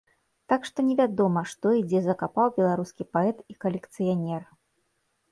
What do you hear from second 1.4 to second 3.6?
што і дзе закапаў беларускі паэт і